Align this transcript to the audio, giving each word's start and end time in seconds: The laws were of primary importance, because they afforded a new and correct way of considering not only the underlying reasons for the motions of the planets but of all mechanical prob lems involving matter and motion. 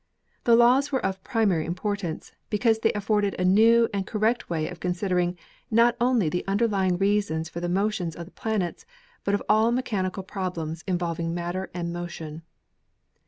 The 0.45 0.55
laws 0.55 0.91
were 0.91 1.05
of 1.05 1.23
primary 1.23 1.63
importance, 1.67 2.31
because 2.49 2.79
they 2.79 2.91
afforded 2.93 3.35
a 3.37 3.45
new 3.45 3.87
and 3.93 4.07
correct 4.07 4.49
way 4.49 4.67
of 4.67 4.79
considering 4.79 5.37
not 5.69 5.95
only 6.01 6.27
the 6.27 6.43
underlying 6.47 6.97
reasons 6.97 7.49
for 7.49 7.59
the 7.59 7.69
motions 7.69 8.15
of 8.15 8.25
the 8.25 8.31
planets 8.31 8.83
but 9.23 9.35
of 9.35 9.43
all 9.47 9.71
mechanical 9.71 10.23
prob 10.23 10.55
lems 10.55 10.83
involving 10.87 11.35
matter 11.35 11.69
and 11.75 11.93
motion. 11.93 12.41